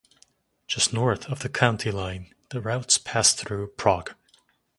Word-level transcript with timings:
Just 0.65 0.91
north 0.93 1.29
of 1.29 1.41
the 1.41 1.47
county 1.49 1.91
line, 1.91 2.33
the 2.49 2.59
routes 2.59 2.97
pass 2.97 3.35
through 3.35 3.67
Prague. 3.77 4.15